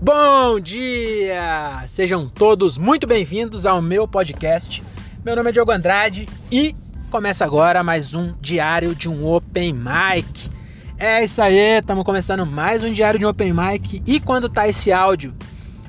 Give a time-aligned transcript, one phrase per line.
[0.00, 1.82] Bom dia!
[1.88, 4.84] Sejam todos muito bem-vindos ao meu podcast.
[5.24, 6.72] Meu nome é Diogo Andrade e
[7.10, 10.48] começa agora mais um diário de um Open Mic.
[10.96, 14.68] É isso aí, estamos começando mais um diário de um Open Mic e quando tá
[14.68, 15.34] esse áudio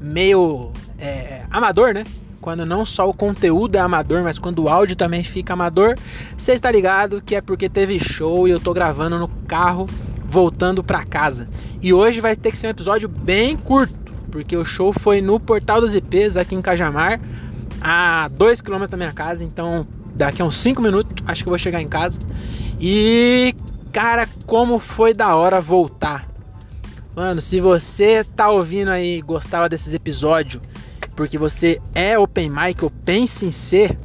[0.00, 2.04] meio é, amador, né?
[2.40, 5.94] Quando não só o conteúdo é amador, mas quando o áudio também fica amador,
[6.36, 9.86] você está ligado que é porque teve show e eu tô gravando no carro
[10.32, 11.46] voltando para casa.
[11.82, 13.94] E hoje vai ter que ser um episódio bem curto,
[14.30, 17.20] porque o show foi no Portal dos IPs aqui em Cajamar,
[17.82, 21.50] a 2 km da minha casa, então daqui a uns 5 minutos acho que eu
[21.50, 22.18] vou chegar em casa.
[22.80, 23.54] E
[23.92, 26.26] cara, como foi da hora voltar.
[27.14, 30.62] Mano, se você tá ouvindo aí e gostava desses episódios,
[31.14, 33.98] porque você é open mic ou pensa em ser,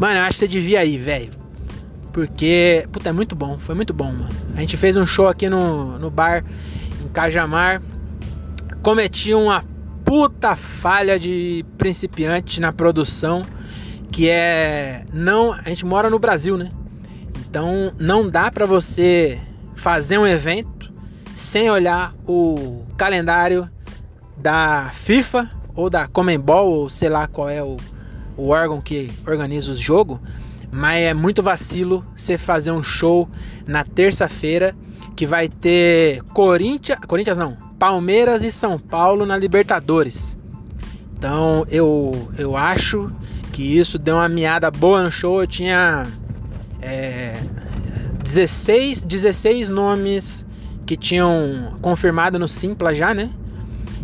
[0.00, 1.43] mano, eu acho que você devia ir, velho
[2.14, 4.30] porque, puta, é muito bom, foi muito bom, mano.
[4.54, 6.44] A gente fez um show aqui no, no bar
[7.04, 7.82] em Cajamar.
[8.84, 9.64] Cometi uma
[10.04, 13.42] puta falha de principiante na produção,
[14.12, 16.70] que é não, a gente mora no Brasil, né?
[17.50, 19.40] Então não dá para você
[19.74, 20.92] fazer um evento
[21.34, 23.68] sem olhar o calendário
[24.36, 27.76] da FIFA ou da Comembol, ou sei lá qual é o,
[28.36, 30.20] o órgão que organiza os jogos
[30.74, 33.28] mas é muito vacilo você fazer um show
[33.64, 34.74] na terça-feira
[35.14, 40.36] que vai ter Corinthians, Corinthians não, Palmeiras e São Paulo na Libertadores.
[41.16, 43.08] Então eu, eu acho
[43.52, 45.40] que isso deu uma miada boa no show.
[45.40, 46.08] Eu tinha
[46.82, 47.36] é,
[48.24, 50.44] 16, 16 nomes
[50.84, 53.30] que tinham confirmado no Simpla já, né?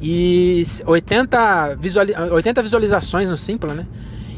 [0.00, 3.86] E 80, visuali 80 visualizações no Simpla, né?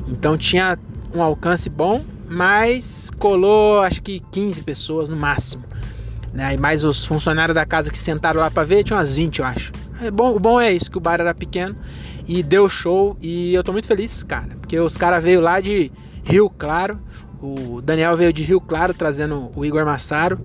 [0.09, 0.77] Então tinha
[1.15, 5.65] um alcance bom mas colou acho que 15 pessoas no máximo.
[6.33, 6.55] Né?
[6.55, 9.45] E mais os funcionários da casa que sentaram lá para ver, tinha umas 20, eu
[9.45, 9.73] acho.
[10.03, 11.77] É bom, o bom é isso, que o bar era pequeno
[12.29, 15.91] e deu show e eu tô muito feliz, cara, porque os caras veio lá de
[16.25, 17.01] Rio Claro,
[17.41, 20.41] o Daniel veio de Rio Claro trazendo o Igor Massaro,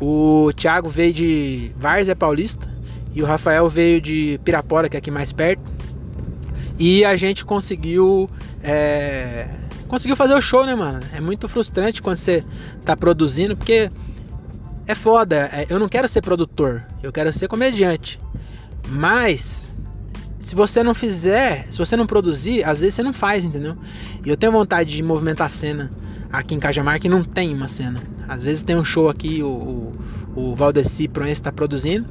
[0.00, 2.68] o Thiago veio de Várzea Paulista
[3.14, 5.62] e o Rafael veio de Pirapora, que é aqui mais perto.
[6.78, 8.28] E a gente conseguiu
[8.62, 9.48] é,
[9.86, 11.00] conseguiu fazer o show, né, mano?
[11.12, 12.44] É muito frustrante quando você
[12.84, 13.90] tá produzindo, porque
[14.86, 15.48] é foda.
[15.52, 18.20] É, eu não quero ser produtor, eu quero ser comediante.
[18.88, 19.74] Mas
[20.38, 23.76] se você não fizer, se você não produzir, às vezes você não faz, entendeu?
[24.24, 25.90] E eu tenho vontade de movimentar a cena
[26.32, 28.00] aqui em Cajamar que não tem uma cena.
[28.28, 29.92] Às vezes tem um show aqui, o, o,
[30.36, 32.06] o Valdeci Proença está produzindo,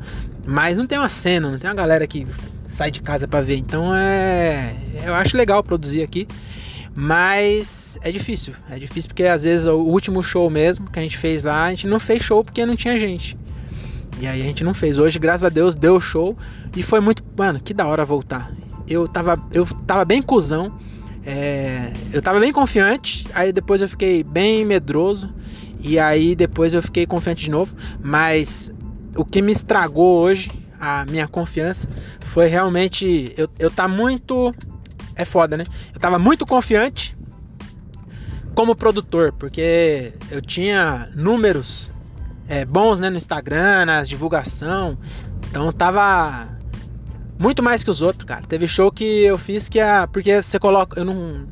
[0.45, 2.27] mas não tem uma cena, não tem uma galera que
[2.67, 3.57] sai de casa para ver.
[3.57, 4.75] Então é,
[5.05, 6.27] eu acho legal produzir aqui.
[6.95, 11.17] Mas é difícil, é difícil porque às vezes o último show mesmo que a gente
[11.17, 13.38] fez lá, a gente não fez show porque não tinha gente.
[14.22, 14.97] E aí a gente não fez.
[14.97, 16.38] Hoje, graças a Deus, deu show
[16.73, 18.50] e foi muito, mano, que da hora voltar.
[18.88, 20.72] Eu tava, eu tava bem cuzão,
[21.25, 25.34] é, eu tava bem confiante, aí depois eu fiquei bem medroso
[25.81, 28.72] e aí depois eu fiquei confiante de novo, mas
[29.17, 31.89] o que me estragou hoje a minha confiança
[32.23, 34.53] foi realmente eu, eu tá muito
[35.15, 35.63] é foda, né?
[35.93, 37.15] Eu tava muito confiante
[38.55, 41.91] como produtor, porque eu tinha números
[42.47, 44.97] é, bons né, no Instagram, nas divulgação.
[45.49, 46.47] Então tava
[47.37, 48.43] muito mais que os outros, cara.
[48.47, 50.07] Teve show que eu fiz que a.
[50.07, 50.99] Porque você coloca.
[50.99, 51.45] Eu não.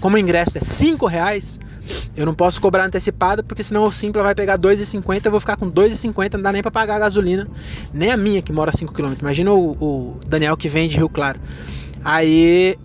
[0.00, 1.58] Como o ingresso é 5 reais,
[2.16, 5.56] eu não posso cobrar antecipado, porque senão o Simpla vai pegar 2,50, eu vou ficar
[5.56, 7.48] com 2,50, não dá nem pra pagar a gasolina.
[7.92, 9.18] Nem a minha que mora 5km.
[9.20, 11.40] Imagina o, o Daniel que vem de Rio Claro.
[12.04, 12.76] Aí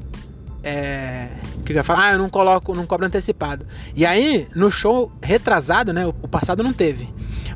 [0.64, 1.30] é,
[1.74, 3.66] que eu falar, ah, eu não coloco, não cobro antecipado.
[3.96, 6.06] E aí, no show retrasado, né?
[6.06, 7.08] O passado não teve.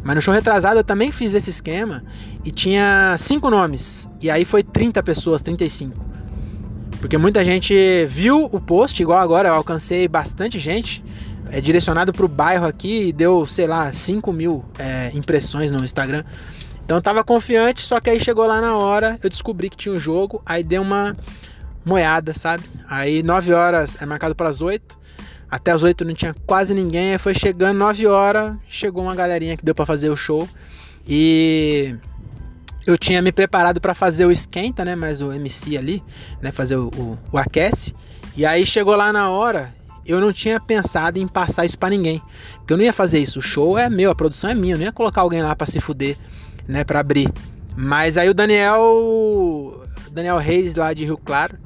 [0.03, 2.03] Mas no show retrasado eu também fiz esse esquema
[2.46, 4.09] e tinha cinco nomes.
[4.22, 6.06] E aí foi 30 pessoas, 35.
[7.00, 7.74] Porque muita gente
[8.06, 11.03] viu o post, igual agora eu alcancei bastante gente.
[11.50, 15.83] É direcionado para o bairro aqui e deu, sei lá, 5 mil é, impressões no
[15.83, 16.24] Instagram.
[16.83, 19.95] Então eu tava confiante, só que aí chegou lá na hora, eu descobri que tinha
[19.95, 21.16] um jogo, aí deu uma
[21.85, 22.63] moeda, sabe?
[22.88, 24.97] Aí 9 horas é marcado para as 8.
[25.50, 27.12] Até as 8 não tinha quase ninguém.
[27.12, 30.47] Aí foi chegando 9 horas, chegou uma galerinha que deu para fazer o show.
[31.07, 31.95] E
[32.85, 34.95] eu tinha me preparado para fazer o esquenta, né?
[34.95, 36.03] Mas o MC ali,
[36.41, 36.51] né?
[36.51, 37.94] Fazer o, o, o, aquece.
[38.36, 39.74] E aí chegou lá na hora,
[40.06, 42.21] eu não tinha pensado em passar isso para ninguém.
[42.56, 43.39] Porque eu não ia fazer isso.
[43.39, 44.74] O show é meu, a produção é minha.
[44.74, 46.18] Eu não ia colocar alguém lá para se fuder,
[46.68, 46.83] né?
[46.83, 47.31] Para abrir.
[47.75, 49.81] Mas aí o Daniel
[50.13, 51.57] Daniel Reis, lá de Rio Claro,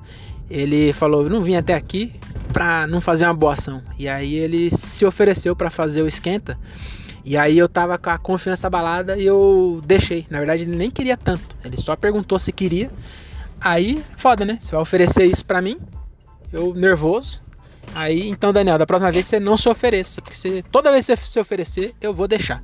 [0.49, 2.13] ele falou: Eu não vim até aqui
[2.53, 3.83] pra não fazer uma boa ação.
[3.99, 6.57] E aí ele se ofereceu para fazer o esquenta.
[7.25, 10.25] E aí eu tava com a confiança abalada e eu deixei.
[10.29, 11.57] Na verdade, ele nem queria tanto.
[11.63, 12.89] Ele só perguntou se queria.
[13.59, 14.57] Aí, foda, né?
[14.61, 15.77] Você vai oferecer isso pra mim,
[16.53, 17.41] eu nervoso.
[17.94, 20.21] Aí, então, Daniel, da próxima vez você não se ofereça.
[20.21, 22.63] Porque você, toda vez que você se oferecer, eu vou deixar.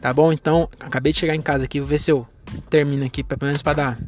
[0.00, 0.32] Tá bom?
[0.32, 2.26] Então, acabei de chegar em casa aqui, vou ver se eu
[2.68, 3.98] termino aqui, pelo menos pra dar.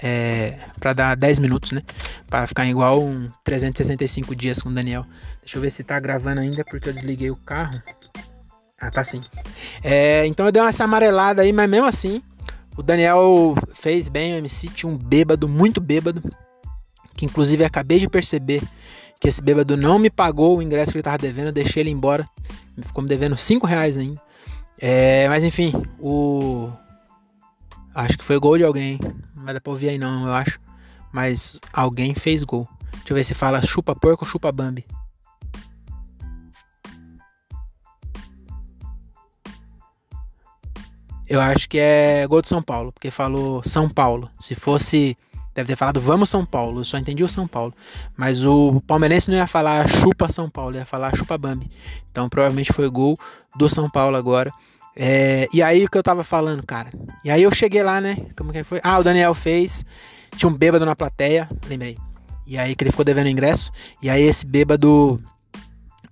[0.00, 1.82] É, para dar 10 minutos, né?
[2.28, 5.04] Para ficar igual um 365 dias com o Daniel.
[5.40, 7.82] Deixa eu ver se tá gravando ainda, porque eu desliguei o carro.
[8.80, 9.24] Ah, tá sim.
[9.82, 12.22] É, então eu dei uma amarelada aí, mas mesmo assim,
[12.76, 16.22] o Daniel fez bem, o MC tinha um bêbado, muito bêbado,
[17.16, 18.62] que inclusive acabei de perceber
[19.20, 21.90] que esse bêbado não me pagou o ingresso que ele tava devendo, eu deixei ele
[21.90, 22.28] embora,
[22.82, 24.20] ficou me devendo 5 reais ainda.
[24.80, 26.70] É, mas enfim, o.
[27.92, 29.17] Acho que foi gol de alguém, não
[29.48, 30.60] vai dar pra ouvir aí não, eu acho.
[31.10, 32.68] Mas alguém fez gol.
[32.92, 34.84] Deixa eu ver se fala chupa porco ou chupa Bambi.
[41.26, 44.30] Eu acho que é gol de São Paulo, porque falou São Paulo.
[44.38, 45.16] Se fosse.
[45.54, 46.82] Deve ter falado vamos São Paulo.
[46.82, 47.72] Eu só entendi o São Paulo.
[48.14, 51.70] Mas o palmeirense não ia falar chupa São Paulo, ia falar chupa Bambi.
[52.10, 53.18] Então provavelmente foi gol
[53.56, 54.52] do São Paulo agora.
[54.98, 56.90] É, e aí o que eu tava falando, cara?
[57.24, 58.16] E aí eu cheguei lá, né?
[58.36, 58.80] Como que foi?
[58.82, 59.84] Ah, o Daniel fez.
[60.36, 61.96] Tinha um bêbado na plateia, lembrei.
[62.46, 63.70] E aí que ele ficou devendo ingresso.
[64.02, 65.20] E aí esse bêbado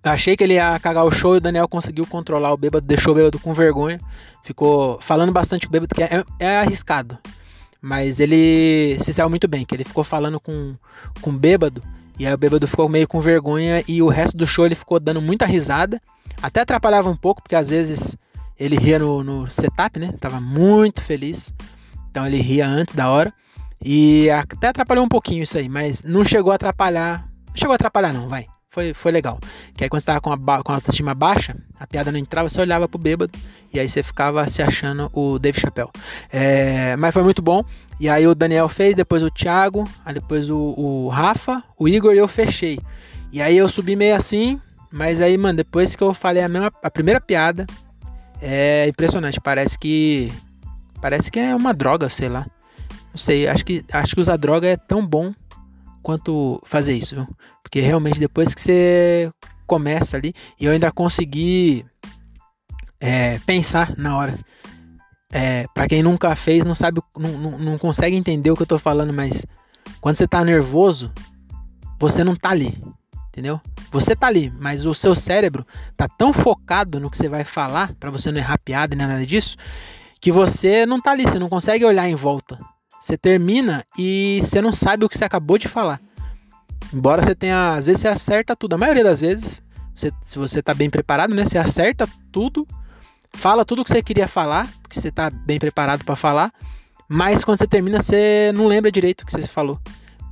[0.06, 3.12] Achei que ele ia cagar o show e o Daniel conseguiu controlar o bêbado, deixou
[3.12, 4.00] o bêbado com vergonha.
[4.44, 7.18] Ficou falando bastante com o bêbado, que é, é arriscado.
[7.82, 10.76] Mas ele se saiu muito bem, que ele ficou falando com,
[11.20, 11.82] com o bêbado.
[12.18, 15.00] E aí o bêbado ficou meio com vergonha e o resto do show ele ficou
[15.00, 16.00] dando muita risada.
[16.40, 18.16] Até atrapalhava um pouco, porque às vezes
[18.58, 20.12] ele ria no, no setup, né?
[20.20, 21.52] Tava muito feliz.
[22.10, 23.32] Então ele ria antes da hora.
[23.84, 27.28] E até atrapalhou um pouquinho isso aí, mas não chegou a atrapalhar.
[27.48, 29.38] Não chegou a atrapalhar não, vai foi, foi legal.
[29.74, 32.46] Que aí quando você tava com a, com a autoestima baixa, a piada não entrava,
[32.46, 33.32] você olhava pro bêbado
[33.72, 35.88] e aí você ficava se achando o Dave Chappelle.
[36.30, 37.64] É, mas foi muito bom.
[37.98, 42.18] E aí o Daniel fez, depois o Thiago, depois o, o Rafa, o Igor e
[42.18, 42.78] eu fechei.
[43.32, 44.60] E aí eu subi meio assim,
[44.92, 47.66] mas aí, mano, depois que eu falei a, mesma, a primeira piada,
[48.40, 49.40] é impressionante.
[49.40, 50.32] Parece que.
[51.00, 52.46] Parece que é uma droga, sei lá.
[53.10, 55.32] Não sei, acho que, acho que usar droga é tão bom
[56.02, 57.26] quanto fazer isso, viu?
[57.62, 59.30] Porque realmente depois que você
[59.66, 61.84] começa ali, e eu ainda consegui
[63.00, 64.38] é, pensar na hora.
[65.32, 68.66] É, para quem nunca fez, não sabe, não, não, não, consegue entender o que eu
[68.66, 69.44] tô falando, mas
[70.00, 71.12] quando você tá nervoso,
[71.98, 72.78] você não tá ali,
[73.36, 73.60] entendeu?
[73.90, 77.92] Você tá ali, mas o seu cérebro tá tão focado no que você vai falar,
[78.00, 79.58] para você não errar piada nem nada disso,
[80.18, 82.58] que você não tá ali, você não consegue olhar em volta.
[82.98, 86.00] Você termina e você não sabe o que você acabou de falar.
[86.92, 88.72] Embora você tenha, às vezes você acerta tudo.
[88.74, 89.62] A maioria das vezes,
[89.94, 91.44] você, se você tá bem preparado, né?
[91.44, 92.66] Você acerta tudo,
[93.34, 96.50] fala tudo o que você queria falar, porque você tá bem preparado para falar.
[97.06, 99.78] Mas quando você termina, você não lembra direito o que você falou.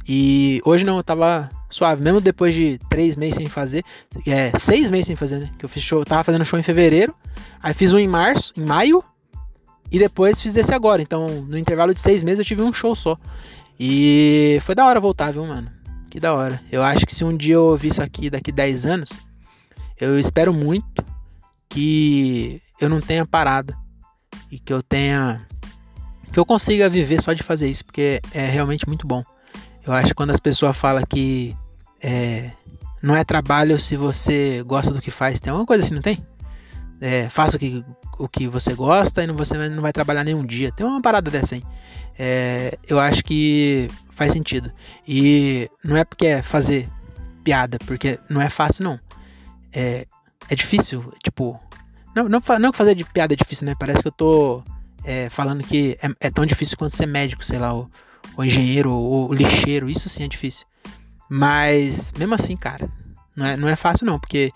[0.08, 3.82] E hoje não, eu tava suave, mesmo depois de três meses sem fazer,
[4.26, 5.50] é, seis meses sem fazer, né?
[5.58, 7.12] Que eu fiz show, eu tava fazendo show em fevereiro,
[7.60, 9.02] aí fiz um em março, em maio,
[9.90, 11.02] e depois fiz esse agora.
[11.02, 13.18] Então, no intervalo de seis meses, eu tive um show só.
[13.78, 15.68] E foi da hora voltar, viu, mano?
[16.08, 16.60] Que da hora.
[16.70, 19.20] Eu acho que se um dia eu ouvir isso aqui daqui 10 anos,
[20.00, 21.04] eu espero muito
[21.68, 23.74] que eu não tenha parado.
[24.48, 25.44] E que eu tenha.
[26.32, 29.24] Que eu consiga viver só de fazer isso, porque é realmente muito bom.
[29.84, 31.54] Eu acho que quando as pessoas falam que
[32.04, 32.52] é,
[33.02, 36.22] não é trabalho se você gosta do que faz, tem alguma coisa assim, não tem?
[37.00, 37.82] É, faça o que,
[38.18, 40.70] o que você gosta e não, você não vai trabalhar nenhum dia.
[40.70, 41.64] Tem uma parada dessa aí.
[42.18, 44.70] É, eu acho que faz sentido.
[45.08, 46.88] E não é porque é fazer
[47.42, 49.00] piada, porque não é fácil, não.
[49.72, 50.06] É,
[50.48, 51.58] é difícil, tipo.
[52.14, 53.74] Não, não, não fazer de piada é difícil, né?
[53.78, 54.62] Parece que eu tô
[55.04, 57.90] é, falando que é, é, tão difícil quanto ser médico, sei lá, ou,
[58.36, 59.88] ou engenheiro, ou, ou lixeiro.
[59.88, 60.66] Isso sim é difícil.
[61.28, 62.88] Mas, mesmo assim, cara,
[63.36, 64.52] não é, não é fácil, não, porque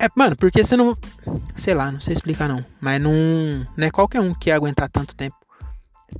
[0.00, 0.96] é, mano, porque você não.
[1.54, 2.64] Sei lá, não sei explicar não.
[2.80, 3.12] Mas não,
[3.76, 5.36] não é qualquer um que ia aguentar tanto tempo.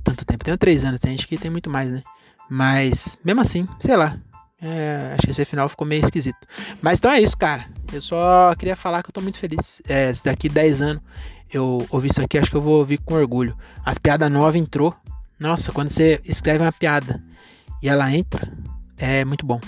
[0.03, 0.45] Tanto tempo.
[0.45, 2.01] Tenho três anos, tem gente que tem muito mais, né?
[2.47, 4.19] Mas, mesmo assim, sei lá.
[4.61, 6.37] É, acho que esse final ficou meio esquisito.
[6.79, 7.65] Mas então é isso, cara.
[7.91, 9.81] Eu só queria falar que eu tô muito feliz.
[9.87, 11.03] É, daqui 10 anos
[11.51, 13.57] eu ouvir isso aqui, acho que eu vou ouvir com orgulho.
[13.83, 14.95] As piadas novas entrou.
[15.39, 17.19] Nossa, quando você escreve uma piada
[17.81, 18.51] e ela entra,
[18.97, 19.59] é muito bom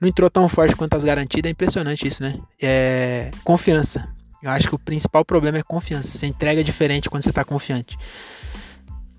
[0.00, 1.50] não entrou tão forte quanto as garantidas.
[1.50, 2.38] É impressionante isso, né?
[2.60, 4.08] É confiança.
[4.42, 6.08] Eu acho que o principal problema é confiança.
[6.08, 7.98] Você entrega diferente quando você tá confiante.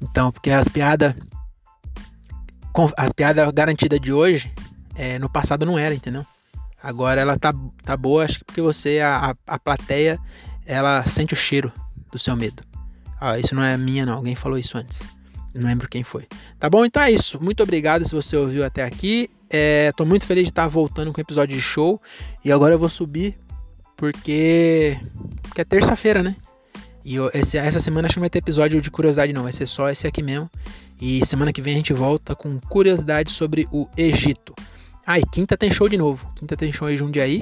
[0.02, 1.14] Então, porque as piadas.
[2.98, 4.52] As piadas garantidas de hoje,
[4.96, 6.26] é, no passado não era, entendeu?
[6.82, 10.18] Agora ela tá, tá boa, acho que porque você, a, a plateia,
[10.66, 11.72] ela sente o cheiro
[12.12, 12.64] do seu medo.
[13.20, 14.14] Ah, isso não é minha, não.
[14.14, 15.06] Alguém falou isso antes.
[15.54, 16.28] Não lembro quem foi.
[16.60, 16.86] Tá bom?
[16.86, 17.42] Então é isso.
[17.42, 19.30] Muito obrigado se você ouviu até aqui.
[19.50, 22.02] É, tô muito feliz de estar voltando com o episódio de show.
[22.44, 23.36] E agora eu vou subir
[23.98, 24.98] porque,
[25.44, 26.36] porque é terça-feira, né?
[27.04, 29.44] E eu, esse, essa semana acho que não vai ter episódio de curiosidade, não.
[29.44, 30.50] Vai ser só esse aqui mesmo.
[31.02, 34.54] E semana que vem a gente volta com curiosidade sobre o Egito.
[35.06, 36.32] Ah, e quinta tem show de novo.
[36.36, 37.42] Quinta tem show em Jundiaí.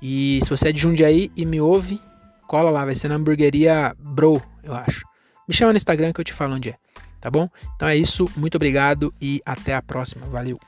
[0.00, 2.00] E se você é de Jundiaí e me ouve,
[2.46, 2.84] cola lá.
[2.84, 5.02] Vai ser na hamburgueria Bro, eu acho.
[5.46, 6.85] Me chama no Instagram que eu te falo onde é.
[7.26, 7.50] Tá bom?
[7.74, 8.30] Então é isso.
[8.36, 10.24] Muito obrigado e até a próxima.
[10.26, 10.60] Valeu.